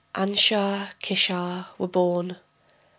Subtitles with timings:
[0.15, 2.37] Anshar, Kishar were born.